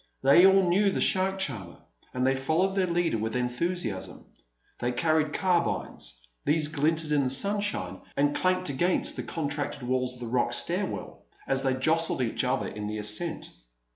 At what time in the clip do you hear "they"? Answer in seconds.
0.23-0.47, 2.25-2.33, 4.79-4.93, 11.61-11.75